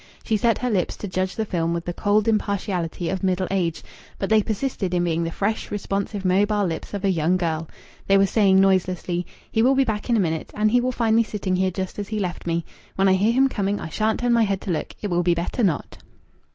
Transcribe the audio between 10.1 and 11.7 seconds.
a moment. And he will find me sitting here